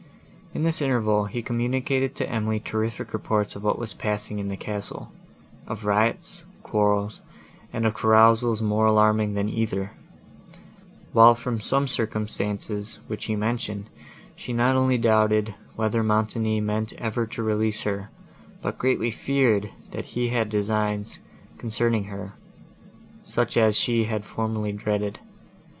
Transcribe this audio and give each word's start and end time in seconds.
In 0.55 0.63
this 0.63 0.81
interval, 0.81 1.25
he 1.25 1.43
communicated 1.43 2.15
to 2.15 2.27
Emily 2.27 2.59
terrific 2.59 3.13
reports 3.13 3.55
of 3.55 3.63
what 3.63 3.77
was 3.77 3.93
passing 3.93 4.39
in 4.39 4.47
the 4.47 4.57
castle; 4.57 5.11
of 5.67 5.85
riots, 5.85 6.43
quarrels, 6.63 7.21
and 7.71 7.85
of 7.85 7.93
carousals 7.95 8.63
more 8.63 8.87
alarming 8.87 9.35
than 9.35 9.47
either; 9.47 9.91
while 11.13 11.35
from 11.35 11.59
some 11.59 11.87
circumstances, 11.87 12.97
which 13.05 13.25
he 13.25 13.35
mentioned, 13.35 13.91
she 14.35 14.53
not 14.53 14.75
only 14.75 14.97
doubted, 14.97 15.53
whether 15.75 16.01
Montoni 16.01 16.59
meant 16.61 16.93
ever 16.93 17.27
to 17.27 17.43
release 17.43 17.83
her, 17.83 18.09
but 18.59 18.79
greatly 18.79 19.11
feared, 19.11 19.69
that 19.91 20.05
he 20.05 20.29
had 20.29 20.49
designs, 20.49 21.19
concerning 21.59 22.05
her,—such 22.05 23.55
as 23.55 23.77
she 23.77 24.05
had 24.05 24.25
formerly 24.25 24.71
dreaded. 24.71 25.19